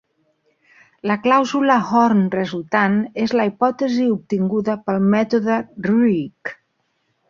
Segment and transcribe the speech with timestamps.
[1.11, 6.59] La clàusula Horn resultant, es la hipòtesi obtinguda pel mètode rlgg.